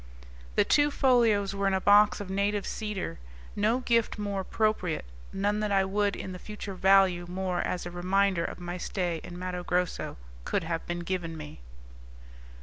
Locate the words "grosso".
9.63-10.17